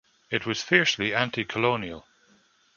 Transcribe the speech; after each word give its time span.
It 0.31 0.47
was 0.47 0.63
fiercely 0.63 1.13
anti-colonial. 1.13 2.07